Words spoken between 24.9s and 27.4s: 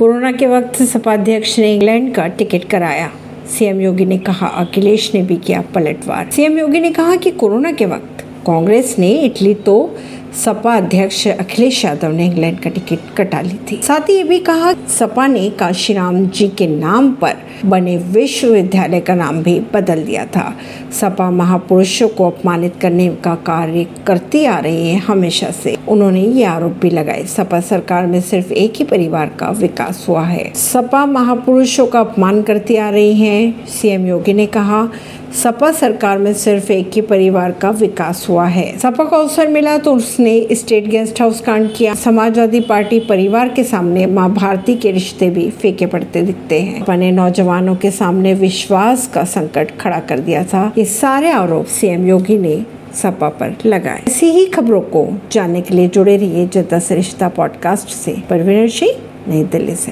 है हमेशा से। उन्होंने ये आरोप भी लगाए,